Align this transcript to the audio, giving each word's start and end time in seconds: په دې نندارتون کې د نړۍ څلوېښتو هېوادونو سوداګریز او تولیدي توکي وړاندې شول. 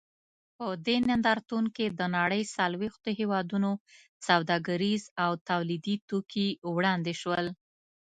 په 0.57 0.65
دې 0.85 0.97
نندارتون 1.09 1.65
کې 1.75 1.85
د 1.99 2.01
نړۍ 2.17 2.43
څلوېښتو 2.55 3.09
هېوادونو 3.19 3.71
سوداګریز 4.27 5.03
او 5.23 5.31
تولیدي 5.49 5.95
توکي 6.09 6.47
وړاندې 6.75 7.13
شول. 7.21 7.45